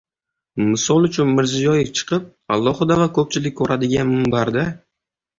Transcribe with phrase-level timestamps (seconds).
[0.67, 4.65] Misol uchun Mirziyoyev chiqib, alohida va ko‘pchilik ko‘radigan minbarda